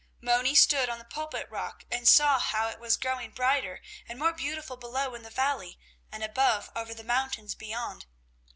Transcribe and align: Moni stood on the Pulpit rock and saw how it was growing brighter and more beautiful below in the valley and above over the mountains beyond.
Moni 0.19 0.55
stood 0.55 0.89
on 0.89 0.97
the 0.97 1.05
Pulpit 1.05 1.47
rock 1.51 1.85
and 1.91 2.07
saw 2.07 2.39
how 2.39 2.67
it 2.69 2.79
was 2.79 2.97
growing 2.97 3.29
brighter 3.29 3.83
and 4.09 4.17
more 4.17 4.33
beautiful 4.33 4.75
below 4.75 5.13
in 5.13 5.21
the 5.21 5.29
valley 5.29 5.77
and 6.11 6.23
above 6.23 6.71
over 6.75 6.95
the 6.95 7.03
mountains 7.03 7.53
beyond. 7.53 8.07